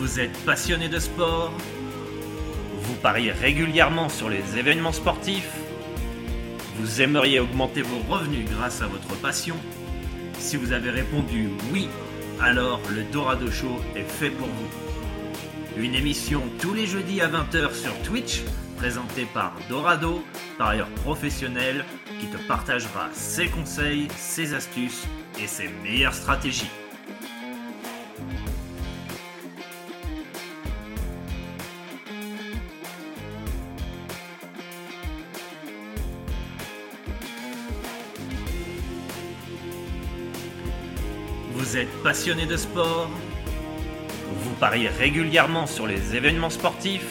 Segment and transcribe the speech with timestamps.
[0.00, 1.52] Vous êtes passionné de sport
[2.80, 5.52] Vous pariez régulièrement sur les événements sportifs
[6.78, 9.56] Vous aimeriez augmenter vos revenus grâce à votre passion
[10.38, 11.86] Si vous avez répondu oui,
[12.40, 15.82] alors le Dorado Show est fait pour vous.
[15.82, 18.40] Une émission tous les jeudis à 20h sur Twitch,
[18.78, 20.24] présentée par Dorado,
[20.56, 21.84] parieur professionnel,
[22.18, 25.06] qui te partagera ses conseils, ses astuces
[25.38, 26.70] et ses meilleures stratégies.
[41.70, 43.08] Vous êtes passionné de sport
[44.42, 47.06] Vous pariez régulièrement sur les événements sportifs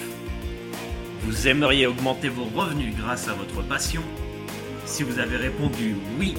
[1.21, 4.01] Vous aimeriez augmenter vos revenus grâce à votre passion
[4.85, 6.35] Si vous avez répondu oui,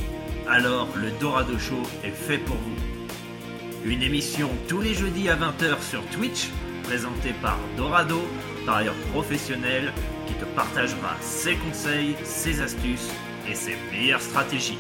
[0.47, 3.91] alors le Dorado Show est fait pour vous.
[3.91, 6.49] Une émission tous les jeudis à 20h sur Twitch,
[6.83, 8.21] présentée par Dorado,
[8.67, 9.95] parieur professionnel,
[10.27, 13.09] qui te partagera ses conseils, ses astuces
[13.51, 14.77] et ses meilleures stratégies.